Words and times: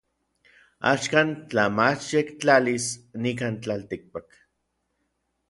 Axan 0.91 1.29
tla 1.49 1.65
machyektlalis 1.79 2.87
nikan 3.23 3.53
tlaltikpak. 3.61 4.27